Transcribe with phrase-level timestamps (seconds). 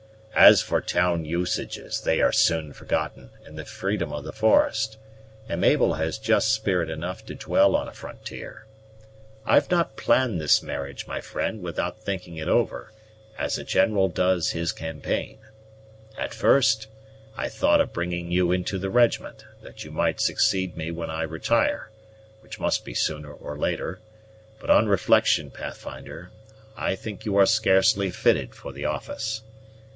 [0.33, 4.97] "As for town usages, they are soon forgotten in the freedom of the forest,
[5.47, 8.65] and Mabel has just spirit enough to dwell on a frontier.
[9.45, 12.91] I've not planned this marriage, my friend, without thinking it over,
[13.37, 15.37] as a general does his campaign.
[16.17, 16.87] At first,
[17.37, 21.21] I thought of bringing you into the regiment, that you might succeed me when I
[21.23, 21.91] retire,
[22.39, 23.99] which must be sooner or later;
[24.59, 26.31] but on reflection, Pathfinder,
[26.75, 29.43] I think you are scarcely fitted for the office.